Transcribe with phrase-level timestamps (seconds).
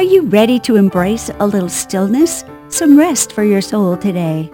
[0.00, 2.42] Are you ready to embrace a little stillness?
[2.70, 4.48] Some rest for your soul today.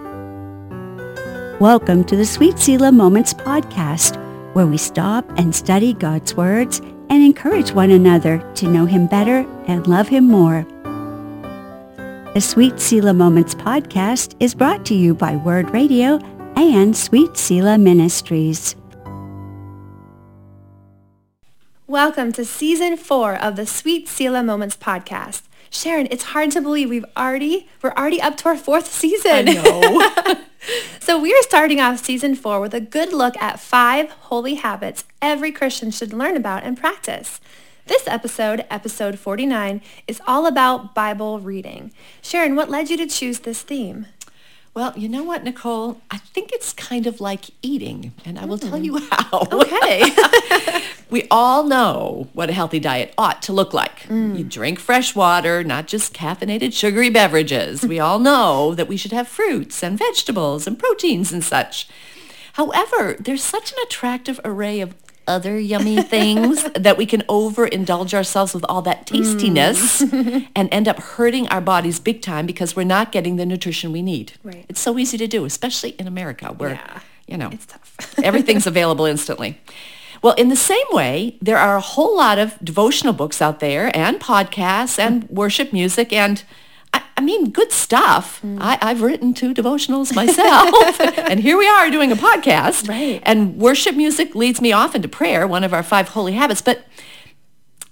[1.60, 4.16] Welcome to the Sweet Selah Moments podcast,
[4.56, 6.80] where we stop and study God's words
[7.10, 10.66] and encourage one another to know him better and love him more.
[12.34, 16.18] The Sweet Selah Moments podcast is brought to you by Word Radio
[16.56, 18.74] and Sweet Selah Ministries.
[21.88, 25.42] Welcome to season four of the Sweet Selah Moments podcast.
[25.70, 29.30] Sharon, it's hard to believe we've already, we're already up to our fourth season.
[29.30, 30.36] I know.
[31.00, 35.04] so we are starting off season four with a good look at five holy habits
[35.22, 37.40] every Christian should learn about and practice.
[37.86, 41.92] This episode, episode 49, is all about Bible reading.
[42.20, 44.06] Sharon, what led you to choose this theme?
[44.76, 46.02] Well, you know what, Nicole?
[46.10, 49.06] I think it's kind of like eating, and I will tell you hmm.
[49.10, 49.48] how.
[49.50, 50.82] Okay.
[51.10, 54.04] we all know what a healthy diet ought to look like.
[54.10, 54.48] You hmm.
[54.48, 57.84] drink fresh water, not just caffeinated sugary beverages.
[57.84, 61.88] we all know that we should have fruits and vegetables and proteins and such.
[62.52, 64.94] However, there's such an attractive array of
[65.26, 70.46] other yummy things that we can overindulge ourselves with all that tastiness mm.
[70.56, 74.02] and end up hurting our bodies big time because we're not getting the nutrition we
[74.02, 74.32] need.
[74.42, 74.64] Right.
[74.68, 77.00] It's so easy to do, especially in America where, Yeah.
[77.26, 77.96] you know, It's tough.
[78.22, 79.58] everything's available instantly.
[80.22, 83.94] Well, in the same way, there are a whole lot of devotional books out there
[83.94, 86.42] and podcasts and worship music and
[87.16, 88.40] I, mean, good stuff.
[88.42, 88.58] Mm.
[88.60, 92.88] I, I've written two devotionals myself, and here we are doing a podcast.
[92.88, 93.20] Right.
[93.24, 96.62] And worship music leads me often to prayer, one of our five holy habits.
[96.62, 96.86] But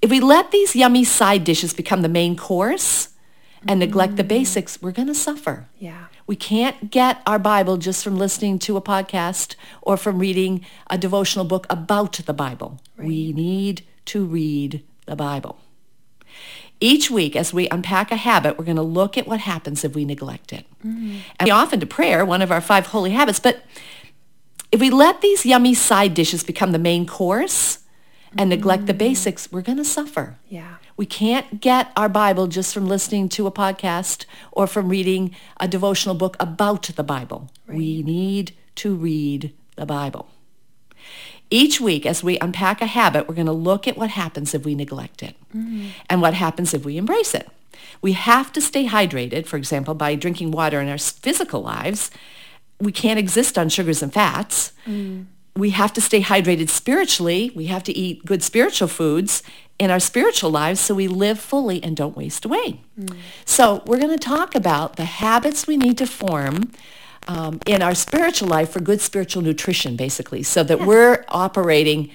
[0.03, 3.09] if we let these yummy side dishes become the main course
[3.67, 4.29] and neglect the mm.
[4.29, 5.69] basics, we're going to suffer.
[5.79, 6.07] Yeah.
[6.27, 10.97] We can't get our Bible just from listening to a podcast or from reading a
[10.97, 12.81] devotional book about the Bible.
[12.97, 15.59] We need to read the Bible.
[16.85, 19.95] Each week, as we unpack a habit, we're going to look at what happens if
[19.95, 20.67] we neglect it.
[20.85, 21.21] Mm.
[21.41, 23.65] And we often to prayer, one of our five holy habits, but
[24.71, 27.79] if we let these yummy side dishes become the main course
[28.37, 28.99] and neglect the mm.
[28.99, 30.37] basics, we're going to suffer.
[30.51, 30.75] Yeah.
[30.99, 35.67] We can't get our Bible just from listening to a podcast or from reading a
[35.67, 37.51] devotional book about the Bible.
[37.67, 40.29] We need to read the Bible.
[41.55, 44.65] Each week, as we unpack a habit, we're going to look at what happens if
[44.65, 45.91] we neglect it mm.
[46.11, 47.49] and what happens if we embrace it.
[48.03, 52.11] We have to stay hydrated, for example, by drinking water in our physical lives.
[52.81, 54.73] We can't exist on sugars and fats.
[54.85, 55.27] Mm.
[55.55, 57.53] We have to stay hydrated spiritually.
[57.55, 59.45] We have to eat good spiritual foods
[59.79, 62.81] in our spiritual lives so we live fully and don't waste away.
[62.99, 63.17] Mm.
[63.45, 66.73] So we're going to talk about the habits we need to form
[67.27, 72.11] um, in our spiritual life for good spiritual nutrition, basically, so that we're operating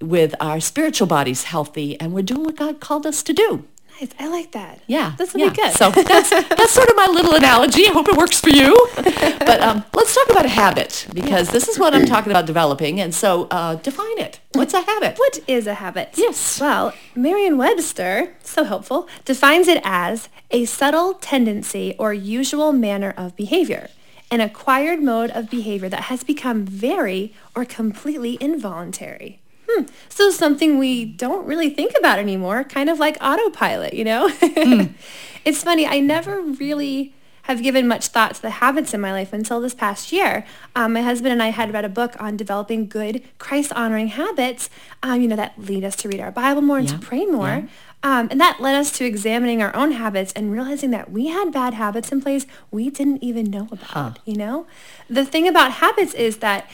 [0.00, 3.64] with our spiritual bodies healthy and we're doing what God called us to do.
[4.00, 4.10] Nice.
[4.18, 4.80] I like that.
[4.88, 5.52] Yeah, That's will yeah.
[5.52, 5.72] good.
[5.72, 7.86] So that's, that's sort of my little analogy.
[7.86, 8.88] I hope it works for you.
[8.96, 13.00] But um, let's talk about a habit because this is what I'm talking about developing.
[13.00, 14.40] And so uh, define it.
[14.52, 15.16] What's a habit?
[15.18, 16.10] What is a habit?
[16.16, 16.60] Yes.
[16.60, 23.90] Well, Merriam-Webster, so helpful, defines it as a subtle tendency or usual manner of behavior,
[24.34, 29.40] an acquired mode of behavior that has become very or completely involuntary.
[29.70, 29.84] Hmm.
[30.08, 34.28] So something we don't really think about anymore, kind of like autopilot, you know?
[35.44, 39.32] it's funny, I never really have given much thought to the habits in my life
[39.32, 40.46] until this past year.
[40.74, 44.68] Um, my husband and I had read a book on developing good Christ-honoring habits,
[45.02, 47.24] um, you know, that lead us to read our Bible more and Yeah, to pray
[47.26, 47.46] more.
[47.46, 47.62] yeah.
[48.04, 51.50] Um, and that led us to examining our own habits and realizing that we had
[51.52, 54.66] bad habits in place we didn't even know about, you know?
[55.08, 56.68] The thing about habits is that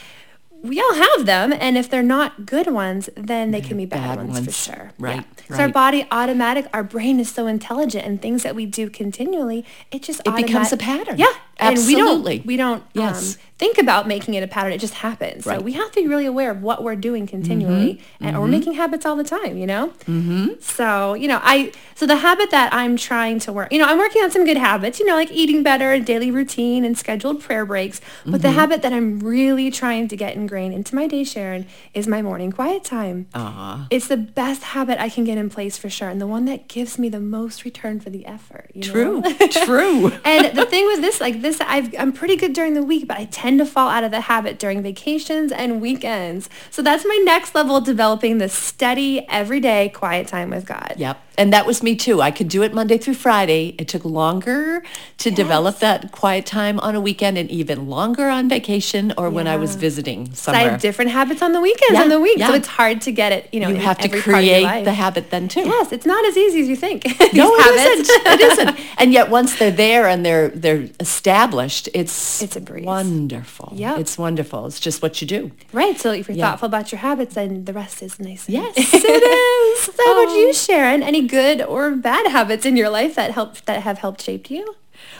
[0.61, 4.17] we all have them, and if they're not good ones, then they can be bad,
[4.19, 4.91] bad ones, for sure.
[4.99, 8.87] Right, So our body automatic, our brain is so intelligent, and things that we do
[8.89, 11.17] continually, it just It becomes a pattern.
[11.17, 12.37] Yeah, and we Absolutely.
[12.39, 13.37] don't we don't Yes.
[13.37, 14.73] um, think about making it a pattern.
[14.73, 15.43] It just happens.
[15.43, 15.61] So Right.
[15.61, 18.25] we have to be really aware of what we're doing continually, mm-hmm.
[18.25, 19.55] and or we're making habits all the time.
[19.55, 19.93] You know.
[20.07, 20.59] Mm-hmm.
[20.59, 23.99] So you know, I so the habit that I'm trying to work, you know, I'm
[23.99, 24.99] working on some good habits.
[24.99, 28.01] You know, like eating better, daily routine, and scheduled prayer breaks.
[28.25, 28.57] But the mm-hmm.
[28.57, 32.51] habit that I'm really trying to get ingrained into my day, Sharon, is my morning
[32.51, 33.27] quiet time.
[33.35, 33.87] Aw.
[33.91, 36.67] It's the best habit I can get in place for sure, and the one that
[36.67, 38.71] gives me the most return for the effort.
[38.73, 39.47] you True, know?
[39.65, 40.11] true.
[40.25, 43.17] and the thing with this, like this, I've, I'm pretty good during the week, but
[43.17, 46.49] I tend to fall out of the habit during vacations and weekends.
[46.69, 50.95] So that's my next level of developing the steady, everyday quiet time with God.
[50.97, 51.19] Yep.
[51.37, 52.21] And that was me too.
[52.21, 53.73] I could do it Monday through Friday.
[53.79, 54.83] It took longer
[55.19, 59.47] to develop that quiet time on a weekend and even longer on vacation or when
[59.47, 59.79] I was Yeah.
[59.79, 63.01] visiting I have different habits on the weekends Yeah, and the week, so it's hard
[63.01, 63.47] to get it.
[63.51, 65.61] You know, you have to every part of your create the habit then too.
[65.61, 67.05] Yes, it's not as easy as you think.
[67.33, 68.09] No, it isn't.
[68.27, 68.79] It isn't.
[68.97, 72.85] And yet, once they're there and they're they're established, it's It's a breeze.
[72.85, 73.40] wonderful.
[73.73, 73.99] Yep.
[73.99, 74.65] it's wonderful.
[74.67, 75.51] It's just what you do.
[75.73, 75.99] Right.
[75.99, 76.51] So if you're Yeah.
[76.51, 78.45] thoughtful about your habits, then the rest is nice.
[78.47, 79.83] and- Yes, it is.
[79.85, 80.35] So Oh.
[80.37, 81.03] you, Sharon?
[81.03, 84.75] Any good or bad habits in your life that helped that have helped shaped you?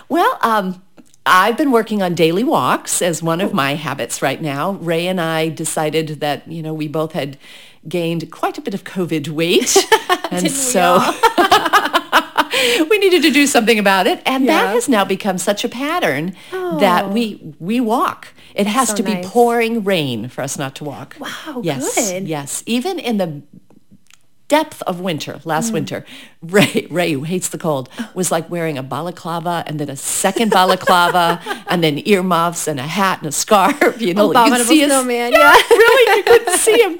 [0.10, 0.82] Well, um,
[1.26, 4.72] I've been working on daily walks as one of my habits right now.
[4.74, 7.38] Ray and I decided that you know we both had
[7.88, 9.76] gained quite a bit of COVID weight,
[10.32, 11.00] and so
[12.90, 14.22] we needed to do something about it.
[14.26, 14.62] And Yeah.
[14.66, 17.08] that has now become such a pattern that Oh.
[17.10, 18.30] we we walk.
[18.56, 19.30] It has So to be nice.
[19.30, 21.16] pouring rain for us not to walk.
[21.20, 22.28] Wow, yes, good.
[22.28, 22.64] yes.
[22.66, 23.42] Even in the
[24.50, 25.76] depth of winter, last mm.
[25.76, 26.06] winter,
[26.42, 28.10] Ray, Ray, who hates the cold, oh.
[28.14, 32.84] was like wearing a balaclava and then a second balaclava and then earmuffs and a
[32.88, 34.02] hat and a scarf.
[34.02, 35.76] You know, oh, you could Abominable see his- snowman, Yeah, yeah.
[35.78, 37.00] really, you couldn't see him.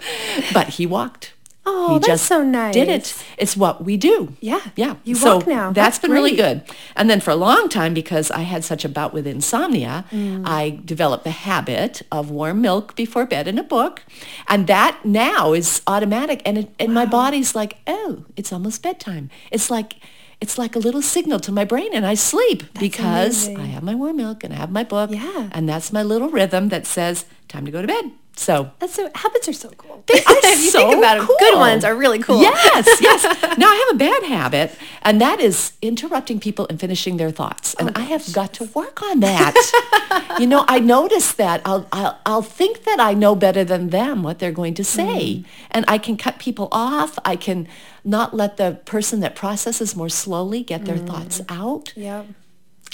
[0.54, 1.34] But he walked.
[1.64, 3.24] Oh, he that's just so Did it.
[3.38, 4.34] It's what we do.
[4.40, 4.96] Yeah, Yeah.
[5.04, 5.72] you so walk now.
[5.72, 6.64] That's That's been really good.
[6.96, 10.42] And then for a long time, because I had such a bout with insomnia, Mm.
[10.46, 14.04] I developed the habit of warm milk before bed and a book.
[14.48, 16.42] And that now is automatic.
[16.46, 19.30] And, it, and my body's like, oh, it's almost bedtime.
[19.52, 19.94] It's like,
[20.40, 23.60] it's like a little signal to my brain and I sleep because amazing.
[23.60, 25.12] I have my warm milk and I have my book.
[25.12, 25.50] Yeah.
[25.52, 28.12] And that's my little rhythm that says time to go to bed.
[28.36, 30.04] So That's so habits are so cool.
[30.08, 32.42] they are if you so think about them, good ones are really cool.
[32.42, 33.24] Yes, yes.
[33.58, 37.76] Now I have a bad habit, and that is interrupting people and finishing their thoughts.
[37.80, 40.36] Oh and I have got to work on that.
[40.40, 44.24] you know, I notice that I'll, I'll I'll think that I know better than them
[44.24, 45.72] what they're going to say, mm-hmm.
[45.72, 47.20] and I can cut people off.
[47.26, 47.68] I can
[48.04, 51.56] not let the person that processes more slowly get their thoughts mm.
[51.56, 51.94] out.
[51.96, 52.26] Yep.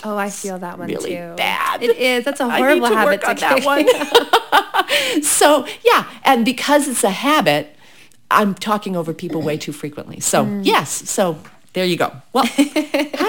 [0.03, 1.33] Oh, I feel that one really too.
[1.37, 1.81] bad.
[1.81, 2.23] It is.
[2.25, 5.21] That's a I need horrible to habit work on to that one.
[5.23, 7.75] so yeah, and because it's a habit,
[8.29, 10.19] I'm talking over people way too frequently.
[10.19, 10.65] So Mm.
[10.65, 11.39] yes, so
[11.73, 12.11] there you go.
[12.33, 12.63] Well, how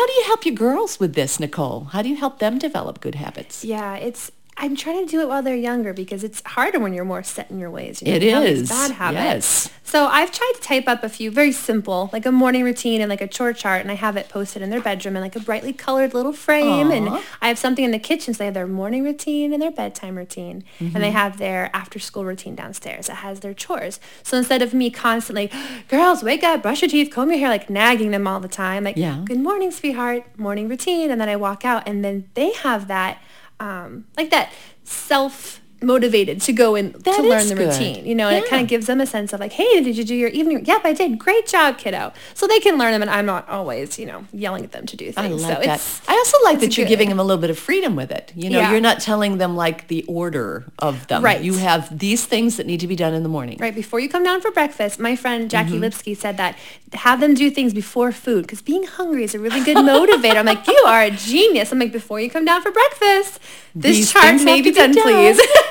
[0.06, 1.85] do you help your girls with this, Nicole?
[1.93, 3.65] How do you help them develop good habits?
[3.65, 4.31] Yeah, it's.
[4.60, 7.50] I'm trying to do it while they're younger because it's harder when you're more set
[7.50, 8.02] in your ways.
[8.02, 9.66] You know, It you have these is, bad habits.
[9.66, 9.70] yes.
[9.84, 13.08] So I've tried to type up a few very simple, like a morning routine and
[13.08, 15.40] like a chore chart, and I have it posted in their bedroom in like a
[15.40, 16.90] brightly colored little frame.
[16.90, 17.08] And
[17.40, 20.16] I have something in the kitchen, so they have their morning routine and their bedtime
[20.19, 21.00] routine, and Mm-hmm.
[21.00, 23.99] they have their after school routine downstairs that has their chores.
[24.22, 25.50] So instead of me constantly,
[25.88, 28.84] girls, wake up, brush your teeth, comb your hair, like nagging them all the time,
[28.84, 29.22] like, Yeah.
[29.25, 33.22] good morning, sweetheart, morning routine, and then I walk out, and then they have that,
[33.60, 34.52] um, like that
[34.84, 37.69] self motivated to go and to learn the good.
[37.69, 39.96] routine, you know, and it kind of gives them a sense of like, hey, did
[39.96, 40.64] you do your evening?
[40.64, 41.19] Yep, I did.
[41.19, 42.12] Great job, kiddo.
[42.34, 44.96] So they can learn them, and I'm not always, you know, yelling at them to
[44.96, 45.16] do things.
[45.19, 45.76] I like so that.
[45.76, 46.90] It's, I also like that you're good.
[46.90, 48.32] giving them a little bit of freedom with it.
[48.34, 48.70] You know, Yeah.
[48.72, 51.25] you're not telling them like the order of them.
[51.25, 51.40] Right.
[51.40, 53.58] You have these things that need to be done in the morning.
[53.60, 55.84] Right before you come down for breakfast, my friend Jackie Mm-hmm.
[55.84, 56.56] Lipsky said that
[56.94, 60.36] have them do things before food because being hungry is a really good motivator.
[60.36, 61.70] I'm like, you are a genius.
[61.70, 63.38] I'm like, before you come down for breakfast,
[63.74, 65.04] this These chart may be be done, done.
[65.04, 65.40] please.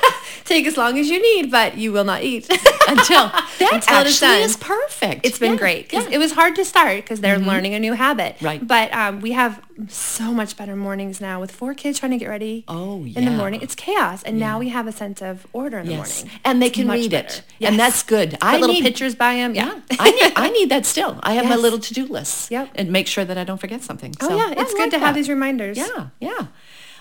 [0.48, 2.48] Take as long as you need, but you will not eat
[2.88, 4.40] Until that Until actually done.
[4.40, 5.26] is perfect.
[5.26, 6.08] It's been Yeah, great yeah.
[6.10, 8.36] it was hard to start because they're learning a new habit.
[8.40, 8.66] Right.
[8.66, 12.28] But um, we have so much better mornings now with four kids trying to get
[12.30, 12.64] ready.
[12.66, 13.18] Oh, yeah.
[13.18, 15.92] In the morning, it's chaos, and now we have a sense of order in the
[15.92, 16.24] Yes.
[16.24, 16.38] morning.
[16.46, 17.28] And they It's can read better.
[17.28, 17.42] it.
[17.58, 17.70] Yes.
[17.70, 18.30] And that's good.
[18.30, 19.54] Put I little need, pictures by them.
[19.54, 19.74] Yeah.
[19.90, 21.20] Yeah, I need I need that still.
[21.22, 22.50] I have my little to do list.
[22.50, 22.70] Yep.
[22.74, 24.14] And make sure that I don't forget something.
[24.22, 25.76] Oh So yeah, I it's good like to have these reminders.
[25.76, 26.46] Yeah, yeah.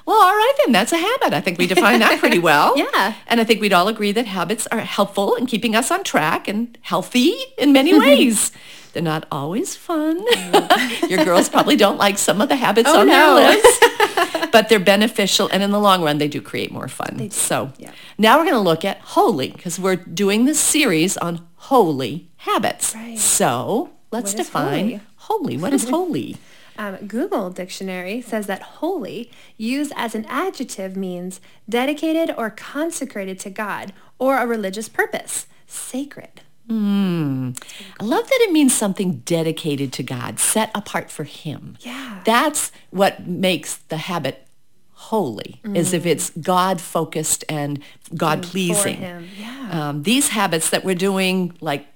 [0.07, 0.71] Well, all right then.
[0.71, 1.33] That's a habit.
[1.33, 2.75] I think we define that pretty well.
[2.77, 3.13] Yeah.
[3.27, 6.47] And I think we'd all agree that habits are helpful in keeping us on track
[6.47, 8.51] and healthy in many ways.
[8.93, 10.25] They're not always fun.
[11.09, 13.35] Your girls probably don't like some of the habits Oh, on no.
[13.35, 17.29] their list, but they're beneficial, and in the long run, they do create more fun.
[17.29, 17.91] So Yeah.
[18.17, 22.95] now we're going to look at holy because we're doing this series on holy habits.
[22.95, 23.19] Right.
[23.19, 25.01] So let's define holy?
[25.17, 25.57] holy.
[25.57, 26.37] What is holy?
[26.77, 33.49] Um, Google Dictionary says that holy, used as an adjective, means dedicated or consecrated to
[33.49, 36.41] God or a religious purpose, sacred.
[36.69, 41.77] I love that it means something dedicated to God, set apart for him.
[41.79, 42.21] Yeah.
[42.25, 44.45] That's what makes the habit
[44.91, 47.81] holy, is if it's God focused and
[48.15, 48.97] God pleasing.
[48.97, 49.69] him, yeah.
[49.71, 51.87] Um, these habits that we're doing, like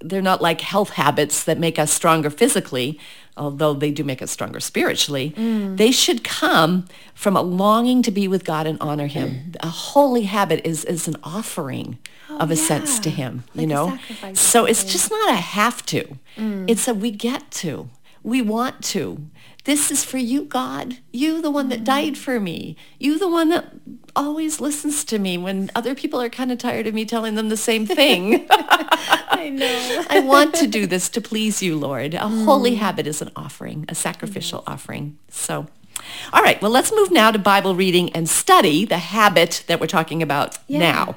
[0.00, 3.00] they're not like health habits that make us stronger physically.
[3.36, 5.76] Although they do make us stronger spiritually, Mm.
[5.76, 6.84] they should come
[7.14, 9.52] from a longing to be with God and honor him.
[9.60, 11.98] A holy habit is, is an offering
[12.38, 13.98] of a sense to Oh, him, you Like know?
[14.34, 14.84] So it's.
[14.84, 14.90] Mm.
[14.90, 16.18] just not a have to.
[16.68, 17.88] It's a we get to.
[18.22, 19.18] We want to.
[19.64, 20.98] This is for you, God.
[21.12, 21.70] You, the one Mm.
[21.70, 22.76] that died for me.
[22.98, 23.66] You, the one that
[24.16, 27.48] always listens to me when other people are kind of tired of me telling them
[27.48, 28.46] the same thing.
[28.50, 30.04] I know.
[30.10, 32.14] I want to do this to please you, Lord.
[32.14, 32.44] A Mm.
[32.44, 35.16] holy habit is an offering, a sacrificial offering.
[35.30, 35.66] So,
[36.32, 39.86] all right, well, let's move now to Bible reading and study, the habit that we're
[39.86, 40.78] talking about Yeah.
[40.80, 41.16] now.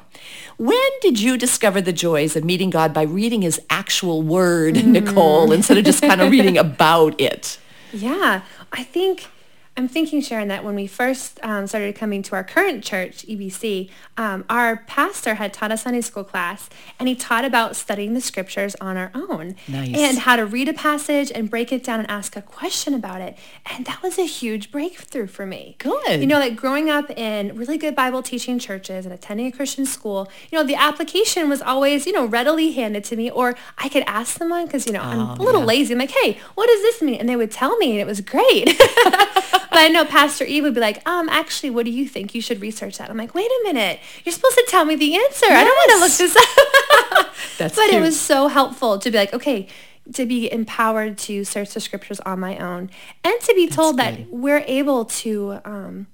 [0.57, 4.85] When did you discover the joys of meeting God by reading his actual word, Mm.
[4.91, 7.57] Nicole, instead of just kind of reading about it?
[7.95, 8.41] Yeah,
[8.73, 9.27] I think
[9.77, 13.89] I'm thinking, Sharon, that when we first um, started coming to our current church, EBC,
[14.15, 18.21] um, our pastor had taught a Sunday school class, and he taught about studying the
[18.21, 19.93] scriptures on our own, Nice.
[19.93, 23.19] and how to read a passage and break it down and ask a question about
[23.19, 23.37] it,
[23.69, 25.75] and that was a huge breakthrough for me.
[25.79, 26.21] Good.
[26.21, 29.85] You know, like growing up in really good Bible teaching churches and attending a Christian
[29.85, 33.89] school, you know, the application was always, you know, readily handed to me, or I
[33.89, 35.67] could ask someone because, you know, I'm a little yeah.
[35.67, 35.93] lazy.
[35.93, 37.19] I'm like, hey, what does this mean?
[37.19, 38.81] And they would tell me, and it was great.
[39.75, 42.33] but I know Pastor Eve would be like, um, actually, what do you think?
[42.33, 43.09] You should research that.
[43.09, 45.47] I'm like, wait a minute, you're supposed to tell me the answer.
[45.49, 47.35] I don't want to look this up.
[47.57, 47.95] That's but cute.
[47.95, 49.67] it was so helpful to be like, okay,
[50.13, 52.89] to be empowered to search the scriptures on my own,
[53.25, 55.59] and to be told that we're able to.
[55.65, 56.07] Um,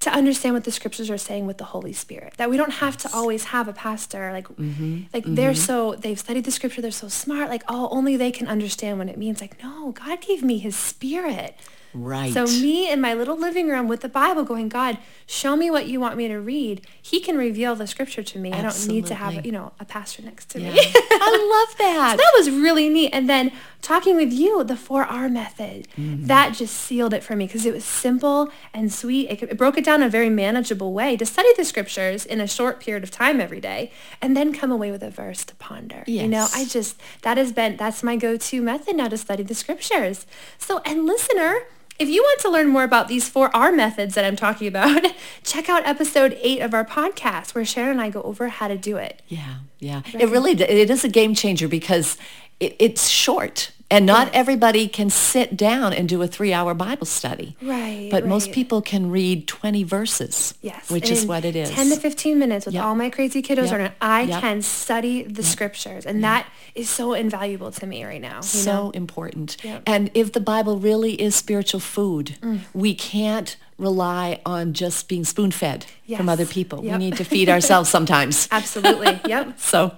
[0.00, 2.32] to understand what the scriptures are saying with the Holy Spirit.
[2.38, 5.02] That we don't have to always have a pastor like Mm-hmm.
[5.12, 8.48] like they're so they've studied the scripture, they're so smart, like oh only they can
[8.48, 9.42] understand what it means.
[9.42, 11.54] Like no, God gave me his spirit.
[11.92, 12.32] Right.
[12.32, 15.86] So me in my little living room with the Bible going, God, show me what
[15.88, 16.86] you want me to read.
[17.02, 18.52] He can reveal the scripture to me.
[18.52, 20.70] I don't need to have, you know, a pastor next to Yeah.
[20.72, 20.78] me.
[20.80, 22.16] I love that.
[22.16, 23.10] that was really neat.
[23.12, 23.50] And then
[23.82, 26.26] talking with you, the 4R method, Mm-hmm.
[26.26, 29.28] that just sealed it for me because it was simple and sweet.
[29.30, 32.40] It, it broke it down in a very manageable way to study the scriptures in
[32.40, 33.90] a short period of time every day
[34.22, 36.04] and then come away with a verse to ponder.
[36.06, 36.22] Yes.
[36.22, 39.54] You know, I just, that has been, that's my go-to method now to study the
[39.54, 40.26] scriptures.
[40.58, 41.60] So, and listener,
[42.00, 45.04] if you want to learn more about these four R methods that I'm talking about,
[45.44, 48.78] check out episode eight of our podcast where Sharon and I go over how to
[48.78, 49.22] do it.
[49.28, 50.02] Yeah, yeah.
[50.18, 52.16] It really it is a game changer because
[52.58, 57.56] it, it's short and not everybody can sit down and do a three-hour Bible study.
[57.60, 60.54] Right, But most people can read 20 verses.
[60.62, 60.90] Yes.
[60.90, 61.70] Which and is what it is.
[61.70, 62.84] 10 to 15 minutes with Yep.
[62.84, 63.96] all my crazy kiddos Yep.
[64.00, 64.40] I Yep.
[64.40, 66.06] can study the scriptures.
[66.06, 68.40] And that is so invaluable to me right now.
[68.42, 68.90] So know?
[68.90, 69.56] important.
[69.86, 72.60] And if the Bible really is spiritual food, Mm.
[72.72, 76.84] we can't rely on just being spoon-fed from other people.
[76.84, 76.92] Yep.
[76.92, 78.48] We need to feed ourselves sometimes.
[78.50, 79.20] Absolutely.
[79.26, 79.58] Yep.
[79.58, 79.96] So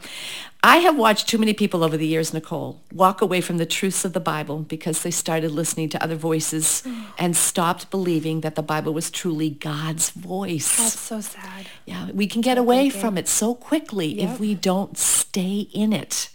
[0.65, 4.05] I have watched too many people over the years, Nicole, walk away from the truths
[4.05, 6.85] of the Bible because they started listening to other voices
[7.19, 10.77] and stopped believing that the Bible was truly God's voice.
[10.77, 11.67] That's so sad.
[11.85, 14.31] Yeah, we can get away from it so quickly Yep.
[14.31, 16.29] if we don't stay in it.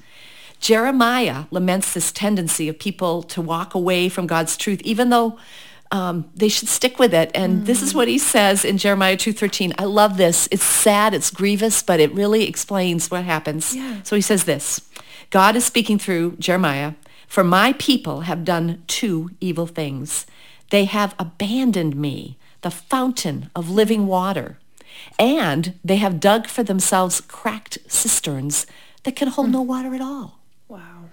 [0.59, 5.37] Jeremiah laments this tendency of people to walk away from God's truth, even though
[5.91, 7.31] um, they should stick with it.
[7.33, 7.83] And this Mm.
[7.83, 9.73] is what he says in Jeremiah 2.13.
[9.77, 10.47] I love this.
[10.51, 13.75] It's sad, it's grievous, but it really explains what happens.
[13.75, 14.01] Yeah.
[14.03, 14.81] So he says this,
[15.29, 16.93] God is speaking through Jeremiah,
[17.27, 20.25] for my people have done two evil things.
[20.69, 24.57] They have abandoned me, the fountain of living water,
[25.19, 28.65] and they have dug for themselves cracked cisterns
[29.03, 30.39] that can hold no water at all.
[30.67, 31.05] Wow.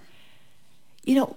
[1.05, 1.35] You know,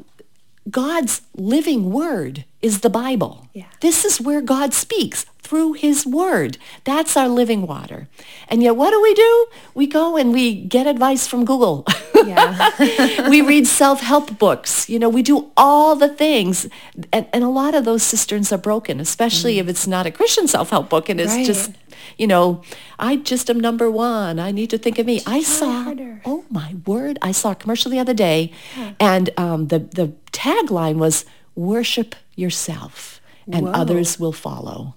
[0.71, 3.49] God's living word is the Bible.
[3.53, 3.67] Yeah.
[3.81, 6.59] This is where God speaks through his word.
[6.85, 8.07] That's our living water.
[8.49, 9.47] And yet what do we do?
[9.75, 11.87] We go and we get advice from Google.
[12.15, 13.29] Yeah.
[13.31, 14.89] we read self-help books.
[14.91, 16.69] You know, we do all the things.
[17.15, 20.47] And, and a lot of those cisterns are broken, especially if it's not a Christian
[20.49, 21.47] self-help book and it's Right.
[21.47, 21.71] just,
[22.19, 22.63] you know,
[22.99, 24.39] I just am number one.
[24.39, 25.23] I need to think of me.
[25.27, 26.21] I saw, harder.
[26.27, 28.53] oh my word, I saw a commercial the other day
[29.01, 31.25] and um, the, the tagline was,
[31.55, 33.73] worship yourself and Whoa.
[33.73, 34.95] others will follow.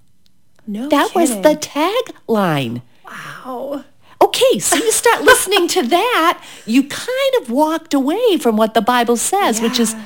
[0.66, 2.82] No That was the tagline.
[3.04, 3.84] Wow.
[4.20, 8.80] Okay, so you start listening to that, you kind of walked away from what the
[8.80, 9.96] Bible says, which is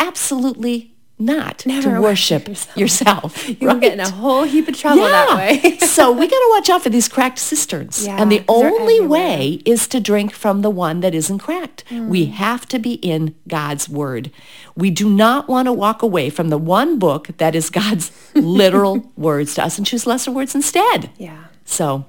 [0.00, 0.91] absolutely
[1.24, 3.48] not Never to worship worship yourself.
[3.60, 5.78] You can get in a whole heap of trouble that way.
[5.96, 8.04] so we got to watch out for these cracked cisterns.
[8.06, 11.84] Yeah, and the only way is to drink from the one that isn't cracked.
[11.90, 12.32] We Mm.
[12.32, 14.30] have to be in God's word.
[14.76, 19.10] We do not want to walk away from the one book that is God's literal
[19.16, 21.10] words to us and choose lesser words instead.
[21.18, 21.44] yeah.
[21.64, 22.04] So,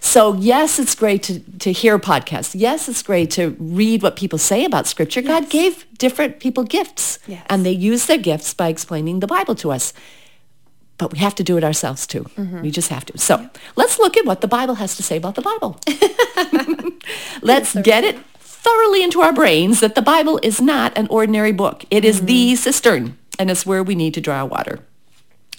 [0.00, 2.54] so yes, it's great to, to hear podcasts.
[2.58, 5.22] Yes, it's great to read what people say about scripture.
[5.22, 7.44] God gave different people gifts Yes.
[7.48, 9.92] and they use their gifts by explaining the Bible to us.
[10.96, 12.24] But we have to do it ourselves too.
[12.36, 12.62] Mm-hmm.
[12.62, 13.18] We just have to.
[13.18, 15.80] So let's look at what the Bible has to say about the Bible.
[17.42, 21.84] let's get it thoroughly into our brains that the Bible is not an ordinary book.
[21.90, 24.80] It is the cistern and it's where we need to draw water.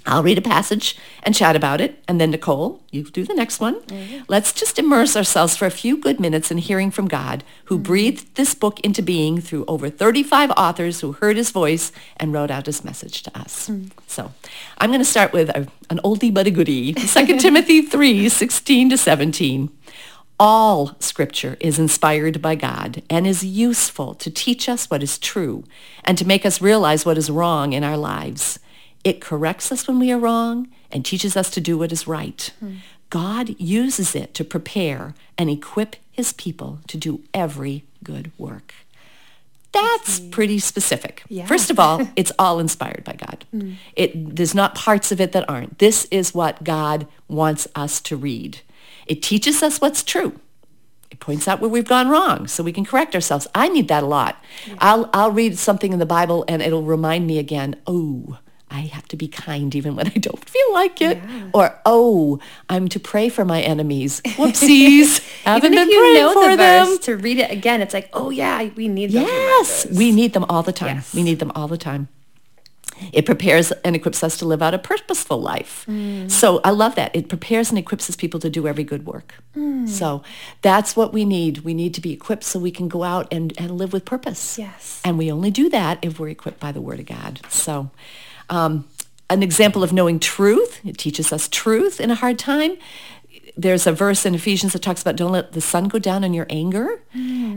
[0.06, 2.04] I'll read a passage and chat about it.
[2.08, 3.82] And then Nicole, you do the next one.
[3.82, 4.24] Mm-hmm.
[4.28, 7.84] Let's just immerse ourselves for a few good minutes in hearing from God, who mm-hmm.
[7.84, 12.52] breathed this book into being through over 35 authors who heard his voice and wrote
[12.52, 13.70] out his message to us.
[13.70, 13.92] Mm.
[14.08, 14.32] So
[14.78, 18.90] I'm going to start with a, an oldie but a goodie, 2 Timothy 3, 16
[18.92, 19.70] to 17.
[20.38, 25.64] All scripture is inspired by God and is useful to teach us what is true
[26.04, 28.60] and to make us realize what is wrong in our lives.
[29.06, 32.52] It corrects us when we are wrong and teaches us to do what is right.
[32.60, 32.78] Hmm.
[33.12, 38.74] God uses it to prepare and equip his people to do every good work.
[39.72, 41.22] That's pretty specific.
[41.30, 41.46] Yeah.
[41.46, 43.46] First of all, it's all inspired by God.
[43.52, 43.74] Hmm.
[43.96, 45.78] It, there's not parts of it that aren't.
[45.78, 48.62] This is what God wants us to read.
[49.06, 50.40] It teaches us what's true.
[51.12, 53.48] It points out where we've gone wrong so we can correct ourselves.
[53.54, 54.44] I need that a lot.
[54.80, 58.40] I'll, I'll read something in the Bible and it'll remind me again, oh,
[58.76, 61.18] I have to be kind even when I don't feel like it.
[61.18, 61.50] Yeah.
[61.54, 64.22] Or, oh, I'm to pray for my enemies.
[64.22, 65.20] Whoopsies.
[65.46, 66.88] Haven't Even been if you praying know for the them.
[66.88, 70.34] verse, to read it again, it's like, oh yeah, we need those Yes, we need
[70.34, 70.98] them all the time.
[70.98, 71.14] Yes.
[71.14, 72.10] We need them all the time.
[73.12, 75.86] It prepares and equips us to live out a purposeful life.
[75.88, 76.32] Mm.
[76.32, 77.16] So I love that.
[77.16, 79.36] It prepares and equips us people to do every good work.
[79.56, 79.88] Mm.
[79.88, 80.24] So
[80.62, 81.60] that's what we need.
[81.60, 84.58] We need to be equipped so we can go out and, and live with purpose.
[84.58, 85.02] Yes.
[85.04, 87.42] And we only do that if we're equipped by the Word of God.
[87.50, 87.92] So
[88.50, 88.88] um,
[89.30, 92.78] an example of knowing truth, it teaches us truth in a hard time.
[93.58, 96.34] There's a verse in Ephesians that talks about don't let the sun go down in
[96.34, 97.02] your anger.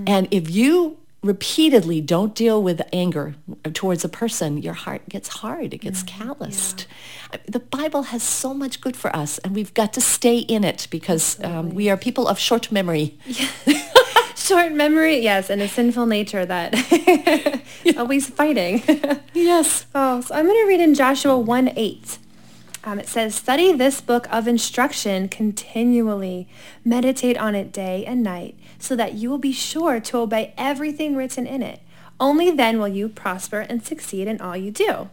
[0.07, 3.35] And if you repeatedly don't deal with anger
[3.75, 5.75] towards a person, your heart gets hard.
[5.75, 6.87] It gets calloused.
[7.47, 10.87] The Bible has so much good for us, and we've got to stay in it
[10.90, 13.18] because um, we are people of short memory.
[14.49, 16.73] Short memory, yes, and a sinful nature that
[17.99, 18.83] always fighting.
[19.35, 19.85] Yes.
[19.95, 22.19] oh, so I'm going to read in Joshua 1 8.
[22.83, 26.49] Um, it says, study this book of instruction continually.
[26.83, 31.14] Meditate on it day and night so that you will be sure to obey everything
[31.14, 31.83] written in it.
[32.19, 35.11] Only then will you prosper and succeed in all you do.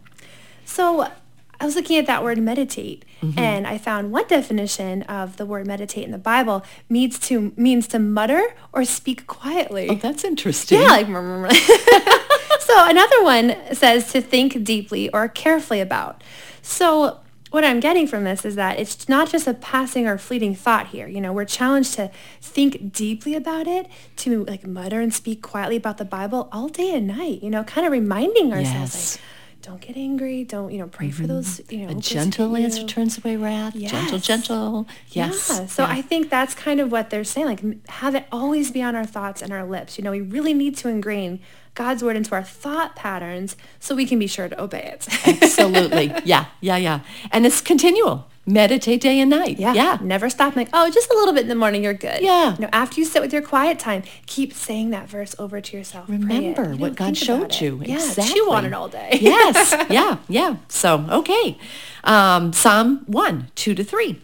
[0.63, 1.11] So
[1.59, 3.37] I was looking at that word meditate mm-hmm.
[3.37, 7.87] and I found one definition of the word meditate in the Bible means to means
[7.89, 9.89] to mutter or speak quietly.
[9.89, 10.81] Oh, that's interesting.
[10.81, 11.07] Yeah, like
[12.59, 16.23] so another one says to think deeply or carefully about.
[16.61, 17.19] So
[17.55, 20.87] what I'm getting from this is that it's not just a passing or fleeting thought
[20.87, 21.07] here.
[21.07, 25.77] You know, we're challenged to think deeply about it, to like mutter and speak quietly
[25.77, 27.41] about the Bible all day and night.
[27.41, 29.15] You know, kind of reminding ourselves Yes.
[29.15, 29.21] like,
[29.65, 30.43] don't get angry.
[30.43, 30.87] Don't you know?
[30.87, 31.31] Pray for mm-hmm.
[31.33, 31.59] those.
[31.69, 32.87] You know, A gentle answer you.
[32.87, 33.73] turns away wrath.
[33.73, 33.91] Gentle, Yes.
[34.01, 34.19] gentle.
[34.19, 34.87] gentle.
[35.09, 35.49] Yes.
[35.49, 35.65] Yeah.
[35.65, 35.89] So Yeah.
[35.89, 37.47] I think that's kind of what they're saying.
[37.47, 39.97] Like have it always be on our thoughts and our lips.
[39.97, 41.39] You know, we really need to ingrain
[41.73, 45.07] God's word into our thought patterns so we can be sure to obey it.
[45.43, 46.13] Absolutely.
[46.23, 46.99] Yeah, yeah, yeah.
[47.31, 48.27] And it's continual.
[48.47, 49.57] Meditate day and night.
[49.59, 49.73] yeah.
[49.73, 49.97] Yeah.
[50.01, 52.21] Never stop like, oh, just a little bit in the morning, you're good.
[52.21, 52.55] Yeah.
[52.59, 56.07] Know, after you sit with your quiet time, keep saying that verse over to yourself.
[56.07, 57.81] Remember You what God showed you.
[57.83, 57.95] Yeah.
[57.95, 58.35] exactly.
[58.35, 59.09] Chew on it all day.
[59.19, 59.73] yes.
[59.89, 60.17] Yeah.
[60.29, 60.57] Yeah.
[60.67, 61.57] So, okay.
[62.03, 64.21] Um, Psalm 1, 2 to 3.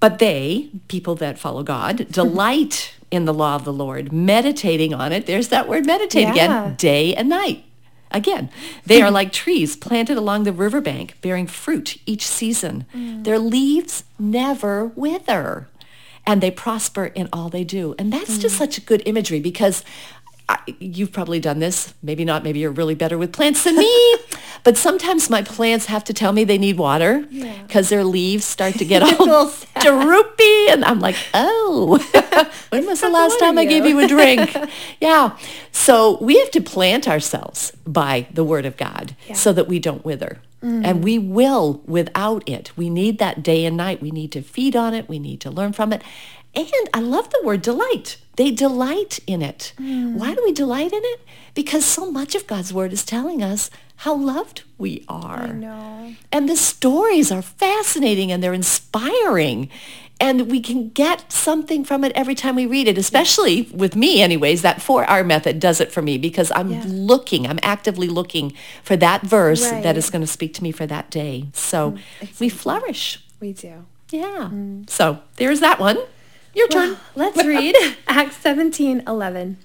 [0.00, 5.12] But they, people that follow God, delight in the law of the Lord, meditating on
[5.12, 5.24] it.
[5.24, 6.32] There's that word meditate Yeah.
[6.32, 7.64] again, day and night.
[8.14, 8.48] Again,
[8.86, 12.86] they are like trees planted along the riverbank, bearing fruit each season.
[12.94, 13.24] Mm.
[13.24, 15.68] Their leaves never wither,
[16.26, 17.94] and they prosper in all they do.
[17.98, 18.58] And that's just mm.
[18.58, 19.84] such a good imagery because
[20.48, 21.94] I, you've probably done this.
[22.02, 22.44] Maybe not.
[22.44, 24.16] Maybe you're really better with plants than me.
[24.64, 27.24] but sometimes my plants have to tell me they need water
[27.66, 31.98] because their leaves start to get all droopy, and I'm like, oh,
[32.70, 33.98] when was the last time I gave you.
[33.98, 34.54] you a drink?
[35.00, 35.36] yeah.
[35.72, 39.34] So we have to plant ourselves by the word of God Yeah.
[39.34, 40.38] so that we don't wither.
[40.66, 42.72] And we will without it.
[42.74, 44.00] We need that day and night.
[44.00, 45.10] We need to feed on it.
[45.10, 46.00] We need to learn from it.
[46.56, 48.16] And I love the word delight.
[48.36, 49.72] They delight in it.
[49.78, 50.16] Hmm.
[50.16, 51.20] Why do we delight in it?
[51.54, 55.42] Because so much of God's word is telling us how loved we are.
[55.44, 56.14] I know.
[56.32, 59.68] And the stories are fascinating and they're inspiring.
[60.20, 64.22] And we can get something from it every time we read it, especially with me
[64.22, 64.62] anyways.
[64.62, 66.82] That 4R method does it for me because I'm Yeah.
[66.86, 69.96] looking, I'm actively looking for that verse that Right.
[69.96, 71.46] is going to speak to me for that day.
[71.52, 73.20] So mm, we flourish.
[73.40, 73.84] We do.
[74.10, 74.50] Yeah.
[74.52, 74.88] Mm.
[74.88, 75.98] So there's that one.
[76.54, 76.96] Your turn.
[77.14, 79.56] Let's read Acts 17, 11.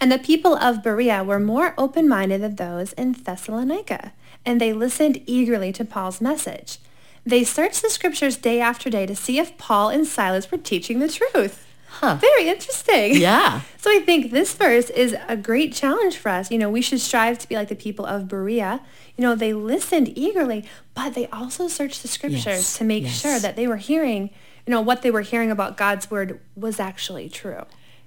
[0.00, 4.12] And the people of Berea were more open-minded than those in Thessalonica,
[4.44, 6.78] and they listened eagerly to Paul's message.
[7.24, 10.98] They searched the scriptures day after day to see if Paul and Silas were teaching
[10.98, 11.66] the truth.
[11.88, 12.16] Huh.
[12.16, 13.14] Very interesting.
[13.20, 13.60] Yeah.
[13.78, 16.50] So I think this verse is a great challenge for us.
[16.50, 18.80] You know, we should strive to be like the people of Berea.
[19.16, 23.20] You know, they listened eagerly, but they also searched the scriptures Yes, to make yes.
[23.20, 24.30] sure that they were hearing,
[24.66, 27.64] you know, what they were hearing about God's word was actually true.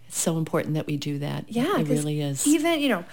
[0.08, 1.46] It's so important that we do that.
[1.50, 2.48] Yeah, it really is.
[2.48, 3.06] Even you know,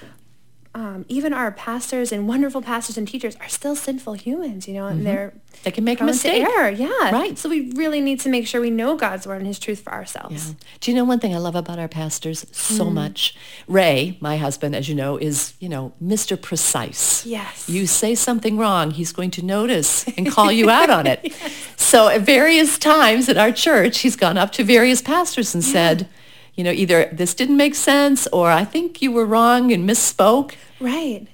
[0.77, 4.67] um, even our pastors and wonderful pastors and teachers are still sinful humans.
[4.67, 6.43] You know, and they're They can make a mistake.
[6.43, 6.69] error.
[6.71, 7.39] Yeah, Right.
[7.39, 9.93] So we really need to make sure we know God's word and His truth for
[9.93, 10.49] ourselves.
[10.51, 10.55] Yeah.
[10.81, 12.93] Do you know one thing I love about our pastors so Mm.
[12.93, 13.37] much?
[13.69, 16.41] Ray, my husband, as you know, is, you know, Mr.
[16.41, 17.25] Precise.
[17.25, 17.69] Yes.
[17.69, 21.33] You say something wrong, he's going to notice and call you out on it.
[21.95, 26.09] So at various times at our church, he's gone up to various pastors and said,
[26.57, 30.55] you know, either this didn't make sense or I think you were wrong and misspoke.
[30.81, 31.29] Right.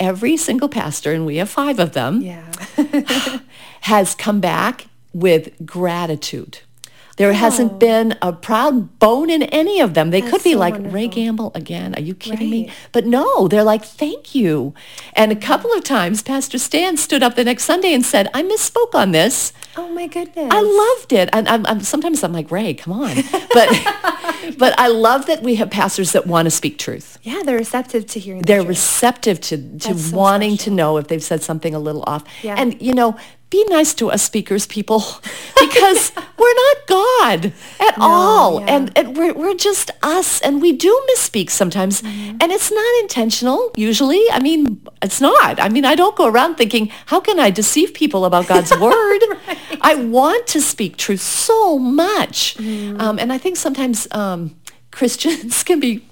[0.00, 2.50] Every single pastor, and we have five of them, Yeah.
[3.82, 6.58] has come back with gratitude.
[7.18, 7.76] There hasn't Oh.
[7.76, 10.10] been a proud bone in any of them.
[10.10, 11.08] They That's could be so like, Ray.
[11.08, 11.94] Gamble again.
[11.94, 12.70] Are you kidding me?
[12.92, 14.72] But no, they're like, thank you.
[15.12, 18.42] And a couple of times, Pastor Stan stood up the next Sunday and said, I
[18.42, 19.52] misspoke on this.
[19.76, 20.48] oh my goodness.
[20.50, 21.28] I loved it.
[21.32, 23.16] And I'm, I'm, sometimes I'm like, Ray, come on.
[23.52, 23.68] But,
[24.58, 27.18] but I love that we have pastors that want to speak truth.
[27.22, 28.40] Yeah, they're receptive to hearing.
[28.42, 31.78] the They're receptive to, to That's so wanting to know if they've said something a
[31.78, 32.24] little off.
[32.42, 32.54] Yeah.
[32.58, 33.16] And, you know,
[33.52, 35.04] be nice to us speakers, people,
[35.60, 38.60] because we're not God at all.
[38.60, 38.74] yeah.
[38.74, 40.40] And, and we're, we're just us.
[40.40, 42.00] And we do misspeak sometimes.
[42.00, 42.38] Mm-hmm.
[42.40, 44.24] And it's not intentional, usually.
[44.32, 45.60] I mean, it's not.
[45.60, 49.20] I mean, I don't go around thinking, how can I deceive people about God's word?
[49.82, 52.56] I want to speak truth so much.
[52.56, 53.00] Mm-hmm.
[53.00, 54.56] Um, and I think sometimes um,
[54.90, 56.02] Christians can be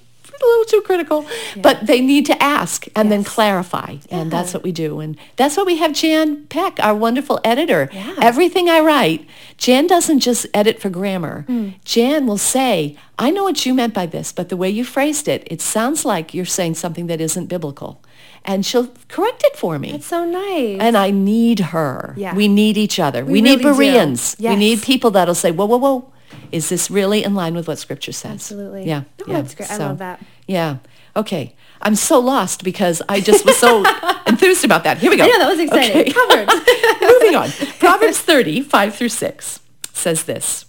[0.43, 1.27] a little too critical,
[1.61, 3.97] but they need to ask and then clarify.
[4.11, 5.01] And that's what we do.
[5.01, 7.89] And that's what we have Jan Peck, our wonderful editor.
[7.93, 8.17] Yeah.
[8.21, 9.27] Everything I write,
[9.59, 11.43] Jan doesn't just edit for grammar.
[11.43, 11.71] Hmm.
[11.85, 15.29] Jan will say, I know what you meant by this, but the way you phrased
[15.29, 18.03] it, it sounds like you're saying something that isn't biblical.
[18.43, 19.93] And she'll correct it for me.
[19.93, 20.79] That's so nice.
[20.81, 22.15] And I need her.
[22.17, 22.35] Yeah.
[22.35, 23.23] We need each other.
[23.23, 23.75] We, We need really do.
[23.75, 24.37] Bereans.
[24.41, 26.13] We need people that'll say, whoa, whoa, whoa.
[26.53, 28.33] Is this really in line with what Scripture says?
[28.33, 28.87] Absolutely.
[28.87, 29.05] Yeah.
[29.21, 29.41] Oh, yeah.
[29.41, 29.71] that's great.
[29.71, 30.21] I love that.
[30.47, 30.79] Yeah.
[31.17, 31.55] Okay.
[31.83, 33.85] I'm so lost because I just was so
[34.27, 34.99] enthused about that.
[34.99, 35.25] Here we go.
[35.27, 36.13] Yeah, that was exciting.
[36.13, 37.07] Okay.
[37.07, 37.51] Moving on.
[37.79, 39.61] Proverbs 30, 5 through 6
[39.93, 40.67] says this.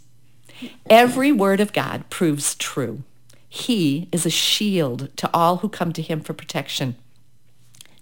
[0.90, 3.04] Every word of God proves true.
[3.48, 6.96] He is a shield to all who come to him for protection.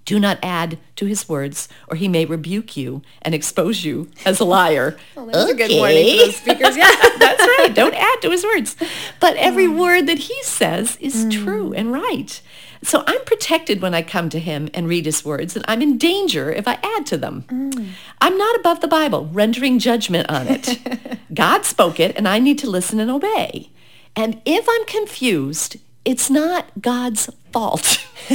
[0.05, 4.39] Do not add to his words, or he may rebuke you and expose you as
[4.39, 4.97] a liar.
[5.15, 6.77] Well, that's a good warning for those speakers.
[6.77, 6.89] Yeah.
[7.19, 7.71] That's right.
[7.75, 8.75] Don't add to his words.
[9.19, 9.77] But every mm.
[9.77, 11.43] word that he says is mm.
[11.43, 12.41] true and right.
[12.81, 15.97] So I'm protected when I come to him and read his words, and I'm in
[15.97, 17.43] danger if I add to them.
[17.49, 17.89] Mm.
[18.21, 20.79] I'm not above the Bible, rendering judgment on it.
[21.33, 23.69] God spoke it, and I need to listen and obey.
[24.15, 25.77] And if I'm confused,
[26.11, 28.05] it's not God's fault.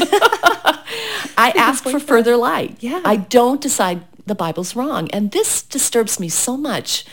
[1.36, 2.76] I ask for further light.
[2.80, 3.00] Yeah.
[3.04, 5.10] I don't decide the Bible's wrong.
[5.10, 7.04] And this disturbs me so much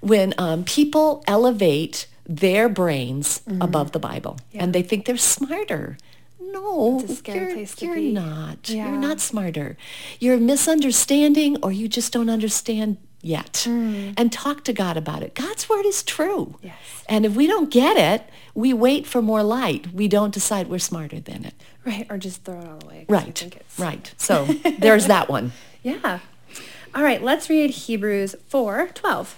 [0.00, 3.62] when um, people elevate their brains Mm-hmm.
[3.62, 5.96] above the Bible and they think they're smarter.
[6.40, 8.68] No, It's a scary you're, you're not.
[8.68, 8.88] Yeah.
[8.88, 9.76] You're not smarter.
[10.20, 13.66] You're misunderstanding or you just don't understand yet.
[13.66, 15.34] And talk to God about it.
[15.34, 16.56] God's word is true.
[16.58, 16.64] Mm.
[16.64, 17.04] Yes.
[17.08, 19.92] And if we don't get it, we wait for more light.
[19.92, 21.54] We don't decide we're smarter than it.
[21.84, 22.06] right.
[22.10, 23.06] Or just throw it all away.
[23.08, 23.62] Right.
[23.78, 24.14] Right.
[24.16, 24.44] So
[24.78, 25.52] there's that one.
[25.82, 26.20] Yeah.
[26.92, 29.36] All right, let's read Hebrews 4, 12.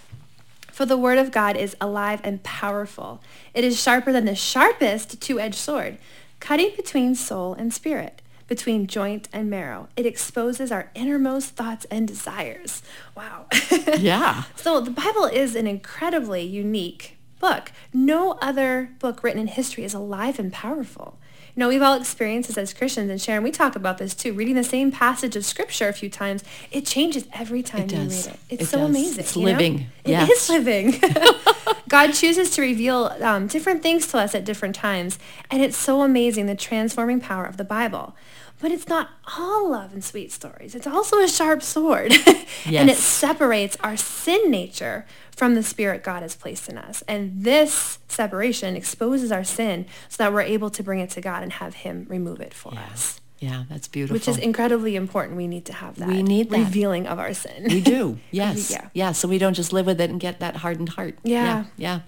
[0.72, 3.20] For the word of God is alive and powerful.
[3.52, 5.98] It is sharper than the sharpest two-edged sword,
[6.40, 8.21] cutting between soul and spirit,
[8.52, 9.88] between joint and marrow.
[9.96, 12.82] It exposes our innermost thoughts and desires.
[13.16, 13.46] Wow.
[13.98, 14.44] Yeah.
[14.56, 17.72] So the Bible is an incredibly unique book.
[17.94, 21.18] No other book written in history is alive and powerful.
[21.54, 24.32] You know, we've all experienced this as Christians, and Sharon, we talk about this too.
[24.32, 27.98] Reading the same passage of Scripture a few times, it changes every time It you
[27.98, 28.38] read it.
[28.50, 28.88] It's It so does.
[28.90, 29.20] amazing.
[29.20, 29.42] It's know?
[29.42, 29.86] living.
[30.04, 30.30] Yes.
[30.30, 30.94] is living.
[31.88, 35.18] God chooses to reveal um, different things to us at different times,
[35.50, 38.16] and it's so amazing the transforming power of the Bible.
[38.62, 40.76] But it's not all love and sweet stories.
[40.76, 42.12] It's also a sharp sword.
[42.64, 47.02] and it separates our sin nature from the spirit God has placed in us.
[47.08, 51.42] And this separation exposes our sin so that we're able to bring it to God
[51.42, 53.20] and have him remove it for us.
[53.40, 54.14] Yeah, that's beautiful.
[54.14, 55.36] which is incredibly important.
[55.36, 56.06] We need to have that.
[56.06, 56.58] We need that.
[56.58, 57.64] revealing of our sin.
[57.68, 58.20] We do.
[58.30, 58.70] Yes.
[58.70, 58.88] Yeah.
[58.94, 59.10] yeah.
[59.10, 61.18] So we don't just live with it and get that hardened heart.
[61.24, 61.44] Yeah.
[61.44, 61.64] Yeah.
[61.76, 62.00] yeah.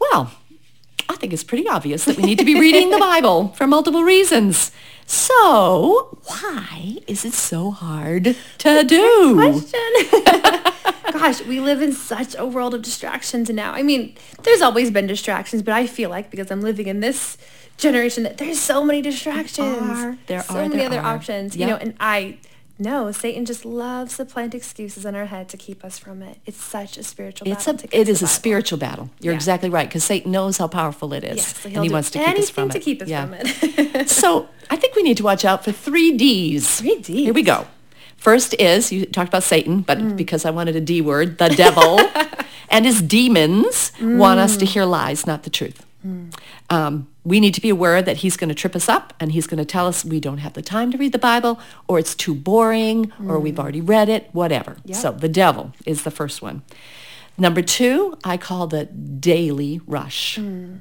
[0.00, 0.32] Well,
[1.20, 4.72] think it's pretty obvious that we need to be reading the Bible for multiple reasons.
[5.06, 9.34] So why is it so hard to do?
[9.34, 9.80] question.
[11.12, 13.72] Gosh, we live in such a world of distractions now.
[13.72, 17.36] I mean, there's always been distractions, but I feel like because I'm living in this
[17.76, 19.78] generation that there's so many distractions.
[19.78, 20.18] There are.
[20.26, 21.14] There so are, many there other are.
[21.16, 21.56] options.
[21.56, 21.68] Yep.
[21.68, 22.38] You know, and I
[22.80, 26.38] know Satan just loves to plant excuses in our head to keep us from it.
[26.46, 27.84] It's such a spiritual It's battle.
[27.84, 29.10] a, to it to is a spiritual battle.
[29.20, 29.36] You're Yeah.
[29.36, 32.38] exactly right because Satan knows how powerful it is, so and he wants to keep
[32.38, 32.82] us from to it.
[32.82, 33.26] keep us Yeah.
[33.26, 34.08] from it.
[34.22, 36.80] so I think we need to watch out for three D's.
[36.80, 37.06] Three Ds.
[37.08, 37.66] Here we go.
[38.16, 40.16] First is you talked about Satan, but Mm.
[40.16, 42.00] because I wanted a D word, the devil
[42.70, 45.84] and his demons want us to hear lies, not the truth.
[46.06, 46.32] Mm.
[46.70, 49.46] Um, we need to be aware that he's going to trip us up and he's
[49.46, 52.14] going to tell us we don't have the time to read the Bible or it's
[52.14, 53.58] too boring or we've mm.
[53.58, 54.76] already read it, whatever.
[54.84, 54.96] Yep.
[54.96, 56.62] So the devil is the first one.
[57.36, 60.38] Number two, I call the daily rush.
[60.38, 60.80] Mm.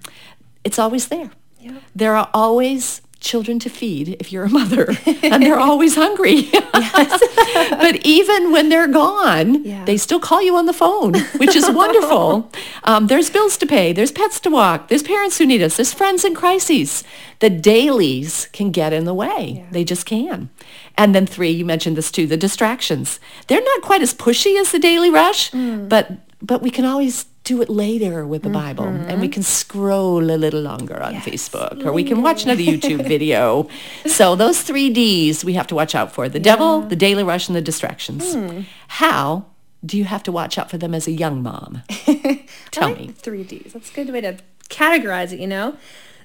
[0.64, 1.32] It's always there.
[1.60, 1.84] Yep.
[1.96, 6.50] There are always children to feed if you're a mother and they're always hungry.
[6.74, 9.86] but even when they're gone, Yeah.
[9.86, 12.52] they still call you on the phone, which is wonderful.
[12.86, 13.94] Um, there's bills to pay.
[13.94, 14.88] There's pets to walk.
[14.88, 15.76] There's parents who need us.
[15.76, 17.04] There's friends in crises.
[17.40, 19.58] The dailies can get in the way.
[19.58, 19.68] Yeah.
[19.72, 20.50] They just can.
[20.98, 23.20] And then three, you mentioned this too, the distractions.
[23.48, 27.64] They're not quite as pushy as the daily rush, but but we can always do
[27.64, 29.32] it later with the Bible and we mm-hmm.
[29.32, 33.68] can scroll a little longer on Yes, Facebook or we can watch another YouTube video.
[34.06, 36.30] So those three D's we have to watch out for.
[36.30, 38.36] The devil, the daily rush, and the distractions.
[38.36, 38.62] Hmm.
[38.88, 39.48] How
[39.84, 41.82] do you have to watch out for them as a young mom?
[42.72, 43.08] Tell like me.
[43.08, 43.74] three Ds.
[43.74, 44.38] That's a good way to
[44.70, 45.76] categorize it, you know?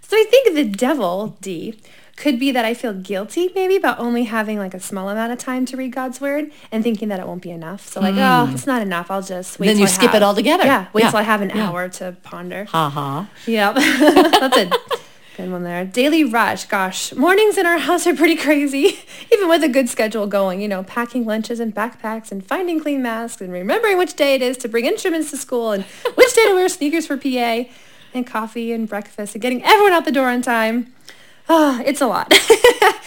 [0.02, 1.80] So I think the devil, D,
[2.16, 5.38] could be that I feel guilty maybe about only having like a small amount of
[5.38, 7.86] time to read God's word and thinking that it won't be enough.
[7.88, 9.10] So like, oh, it's not enough.
[9.10, 9.70] I'll just wait Hmm.
[9.70, 10.64] Then you I skip have- it altogether.
[10.64, 11.68] Yeah, wait Yeah, till I have an yeah.
[11.68, 12.66] hour to ponder.
[12.66, 13.28] Ha ha.
[13.46, 13.74] Yep.
[13.74, 14.70] That's a
[15.36, 15.84] good one there.
[15.84, 16.66] Daily rush.
[16.66, 19.00] Gosh, mornings in our house are pretty crazy.
[19.32, 23.02] Even with a good schedule going, you know, packing lunches and backpacks and finding clean
[23.02, 25.82] masks and remembering which day it is to bring instruments to school and
[26.14, 27.64] which day to wear sneakers for PA
[28.14, 30.92] and coffee and breakfast and getting everyone out the door on time.
[31.48, 32.32] Ah, it's a lot.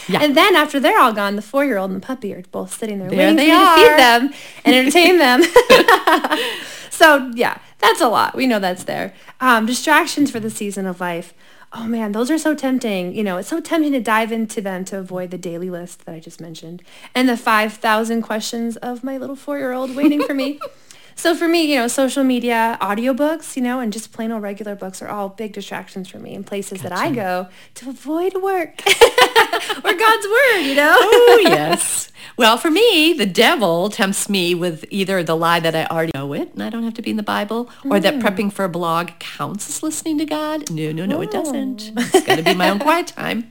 [0.10, 0.23] Yeah.
[0.23, 3.10] And then after they're all gone, the four-year-old and the puppy are both sitting there,
[3.10, 5.43] There waiting for you to feed them and entertain them.
[6.89, 8.34] so yeah, that's a lot.
[8.34, 9.13] We know that's there.
[9.41, 11.34] Um, distractions for the season of life.
[11.73, 13.13] Oh man, those are so tempting.
[13.13, 16.15] You know, it's so tempting to dive into them to avoid the daily list that
[16.15, 20.58] I just mentioned and the 5,000 questions of my little four-year-old waiting for me.
[21.17, 24.75] So for me, you know, social media, audiobooks, you know, and just plain old regular
[24.75, 28.82] books are all big distractions for me and places that I go to avoid work
[28.88, 30.95] or God's word, you know?
[30.95, 32.12] oh yes.
[32.38, 36.34] Well, for me, the devil tempts me with either the lie that I already know
[36.34, 38.69] it and I don't have to be in the Bible, or that prepping for a
[38.69, 40.69] blog counts as listening to God.
[40.69, 41.93] No, no, no, it doesn't.
[41.97, 43.49] It's got to be my own quiet time.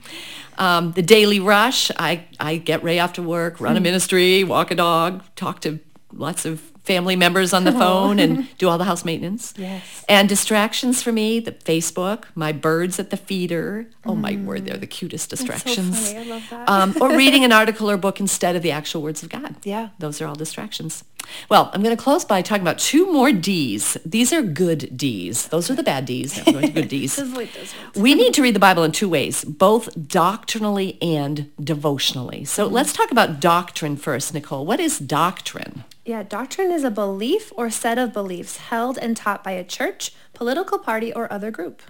[0.57, 1.91] Um, the daily rush.
[1.99, 5.79] I I get ready after work, run a ministry, walk a dog, talk to
[6.13, 9.53] lots of family members on the phone, and do all the house maintenance.
[9.57, 10.05] Yes.
[10.09, 13.87] And distractions for me, the Facebook, my birds at the feeder.
[14.05, 16.25] Oh my word, they're the cutest so distractions funny.
[16.25, 16.69] I love that.
[16.69, 19.55] um, or reading an article or book instead of the actual words of God.
[19.63, 19.89] Yeah.
[19.99, 21.03] Those are all distractions.
[21.49, 23.97] Well, I'm going to close by talking about two more D's.
[24.05, 25.47] These are good D's.
[25.49, 26.37] Those are the bad D's.
[26.39, 27.21] I'm going to good D's.
[27.95, 32.45] We need to read the Bible in two ways, both doctrinally and devotionally.
[32.45, 34.65] So let's talk about doctrine first, Nicole.
[34.65, 35.83] What is doctrine?
[36.07, 40.13] Yeah, doctrine is a belief or set of beliefs held and taught by a church,
[40.33, 41.81] political party, or other group.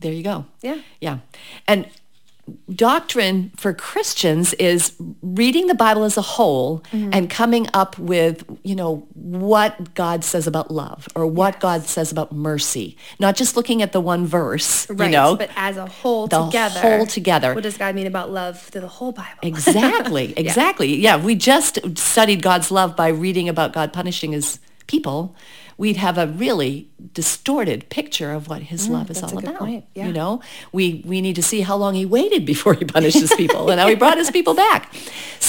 [0.00, 0.46] There you go.
[0.60, 0.78] Yeah.
[1.00, 1.18] Yeah.
[1.68, 1.86] And
[2.74, 7.10] doctrine for Christians is reading the Bible as a whole Mm-hmm.
[7.12, 12.10] and coming up with, you know, what God says about love or what God says
[12.10, 12.96] about mercy.
[13.18, 15.06] Not just looking at the one verse, Right.
[15.06, 15.36] you know.
[15.36, 16.80] but as a whole the together.
[16.80, 17.54] whole together.
[17.54, 19.38] What does God mean about love through the whole Bible?
[19.42, 20.96] Exactly, exactly.
[20.96, 21.16] yeah.
[21.22, 25.34] we just studied God's love by reading about God punishing his people.
[25.80, 26.74] We'd have a really
[27.14, 29.82] distorted picture of what his love is Mm, that's a all about.
[29.94, 30.06] yeah.
[30.06, 30.32] You know,
[30.72, 33.80] we we need to see how long he waited before he punished his people and
[33.80, 34.92] how he brought his people back.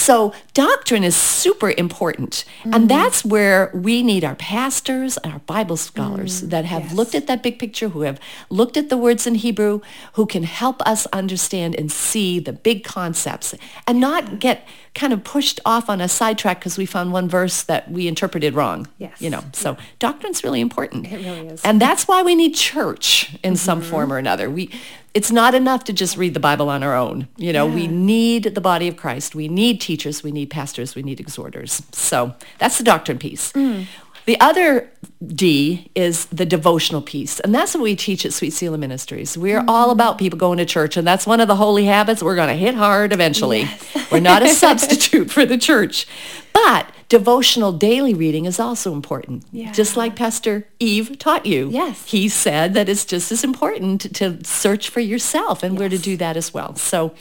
[0.06, 2.74] So doctrine is super important, Mm-hmm.
[2.74, 6.94] and that's where we need our pastors and our Bible scholars that have Mm, yes.
[6.98, 8.18] looked at that big picture, who have
[8.58, 9.74] looked at the words in Hebrew,
[10.16, 13.54] who can help us understand and see the big concepts
[13.86, 14.56] and not get
[14.94, 18.52] kind of pushed off on a sidetrack because we found one verse that we interpreted
[18.54, 18.78] wrong.
[19.04, 19.14] Yes.
[19.24, 19.68] You know, so
[19.98, 21.10] doctrine doctrine's really important.
[21.10, 21.62] It really is.
[21.64, 23.90] And that's why we need church in some mm-hmm.
[23.90, 24.48] form or another.
[24.48, 24.70] We
[25.14, 27.28] it's not enough to just read the Bible on our own.
[27.36, 29.34] You know, we need the body of Christ.
[29.34, 31.82] We need teachers, we need pastors, we need exhorters.
[31.92, 33.52] So that's the doctrine piece.
[33.52, 33.86] Mm.
[34.24, 34.88] The other
[35.26, 37.40] D is the devotional piece.
[37.40, 39.36] And that's what we teach at Sweet Selah Ministries.
[39.36, 39.68] We're mm-hmm.
[39.68, 40.96] all about people going to church.
[40.96, 43.68] And that's one of the holy habits we're going to hit hard eventually.
[44.10, 46.06] We're not a substitute for the church.
[46.54, 49.44] But devotional daily reading is also important.
[49.52, 49.70] Yeah.
[49.70, 51.68] Just like Pastor Eve taught you.
[51.68, 52.06] Yes.
[52.06, 56.16] He said that it's just as important to search for yourself and we're to do
[56.16, 56.74] that as well.
[56.76, 57.14] So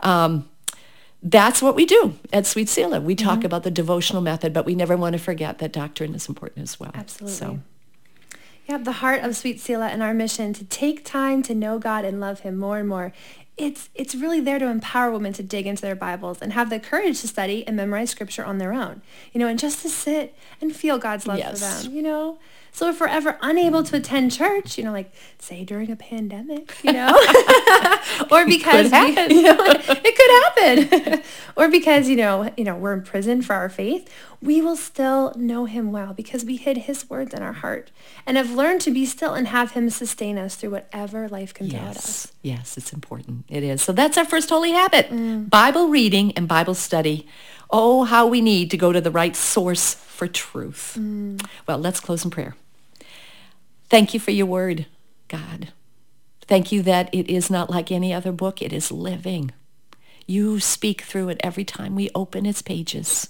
[0.00, 0.46] um,
[1.22, 3.00] that's what we do at Sweet Selah.
[3.00, 6.28] We talk about the devotional method, but we never want to forget that doctrine is
[6.28, 6.90] important as well.
[6.92, 7.34] Absolutely.
[7.34, 7.58] So
[8.68, 12.04] Yeah, the heart of Sweet Selah and our mission to take time to know God
[12.04, 13.14] and love him more and more.
[13.58, 16.78] It's it's really there to empower women to dig into their Bibles and have the
[16.78, 19.02] courage to study and memorize scripture on their own.
[19.32, 21.58] You know, and just to sit and feel God's love Yes.
[21.82, 22.38] for them, you know?
[22.70, 26.72] So if we're ever unable to attend church, you know, like say during a pandemic,
[26.84, 27.08] you know,
[28.30, 31.22] or because we- you know, it could happen,
[31.56, 34.08] or because you know, you know, we're in prison for our faith,
[34.40, 37.90] we will still know Him well because we hid His words in our heart
[38.26, 41.68] and have learned to be still and have Him sustain us through whatever life can
[41.70, 42.32] throw at us.
[42.42, 43.44] Yes, yes, it's important.
[43.48, 43.82] It is.
[43.82, 45.48] So that's our first holy habit, mm.
[45.48, 47.26] Bible reading and Bible study.
[47.70, 50.96] Oh, how we need to go to the right source for truth.
[50.98, 51.44] Mm.
[51.66, 52.56] Well, let's close in prayer.
[53.88, 54.86] Thank you for your word,
[55.28, 55.72] God.
[56.42, 58.60] Thank you that it is not like any other book.
[58.60, 59.52] It is living.
[60.26, 63.28] You speak through it every time we open its pages.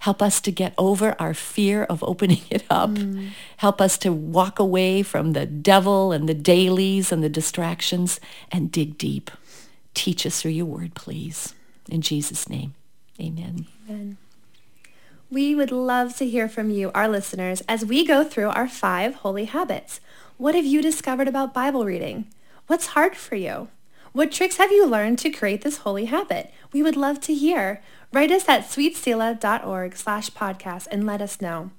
[0.00, 2.90] Help us to get over our fear of opening it up.
[2.90, 3.30] Mm.
[3.58, 8.18] Help us to walk away from the devil and the dailies and the distractions
[8.50, 9.30] and dig deep.
[9.94, 11.54] Teach us through your word, please.
[11.90, 12.74] In Jesus' name,
[13.20, 13.66] amen.
[13.88, 14.16] Amen.
[15.30, 19.16] We would love to hear from you, our listeners, as we go through our five
[19.16, 20.00] holy habits.
[20.38, 22.26] What have you discovered about Bible reading?
[22.66, 23.68] What's hard for you?
[24.12, 26.52] What tricks have you learned to create this holy habit?
[26.72, 27.80] We would love to hear.
[28.12, 31.70] Write us at sweetselah.org slash podcast and let us know.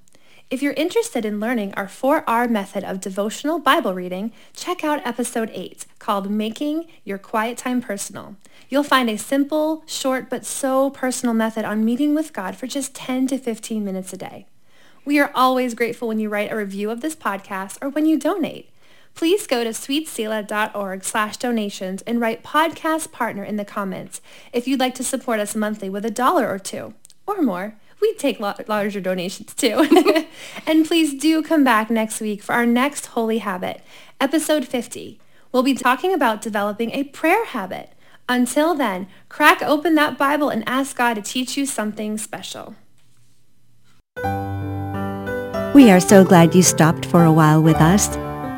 [0.48, 5.50] If you're interested in learning our 4R method of devotional Bible reading, check out episode
[5.52, 8.36] 8 called Making Your Quiet Time Personal.
[8.70, 12.94] You'll find a simple, short, but so personal method on meeting with God for just
[12.94, 14.46] 10 to 15 minutes a day.
[15.04, 18.18] We are always grateful when you write a review of this podcast or when you
[18.18, 18.71] donate.
[19.14, 24.20] Please go to sweetselah.org slash donations and write podcast partner in the comments
[24.52, 26.94] if you'd like to support us monthly with a dollar or two
[27.26, 27.76] or more.
[28.00, 30.26] We'd take larger donations too.
[30.66, 33.80] and please do come back next week for our next holy habit,
[34.20, 35.20] episode 50.
[35.52, 37.92] We'll be talking about developing a prayer habit.
[38.28, 42.74] Until then, crack open that Bible and ask God to teach you something special.
[45.74, 48.16] We are so glad you stopped for a while with us.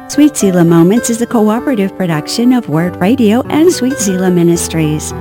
[0.09, 5.13] Sweet Selah Moments is a cooperative production of Word Radio and Sweet Selah Ministries.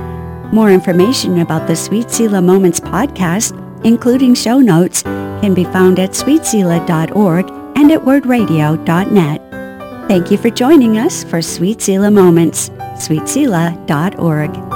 [0.52, 6.10] More information about the Sweet Selah Moments podcast, including show notes, can be found at
[6.10, 9.40] sweetselah.org and at wordradio.net.
[10.06, 12.68] Thank you for joining us for Sweet Selah Moments.
[12.68, 14.73] sweetselah.org.